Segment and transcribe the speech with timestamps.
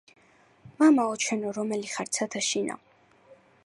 [0.79, 2.83] მამაო ჩვენო რომელი ხარ ცათა შინა